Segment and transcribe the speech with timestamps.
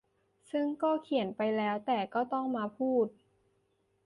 [0.51, 3.05] ซึ่งก็เขียนไปแล้วแต่ก็ต้องมาพูด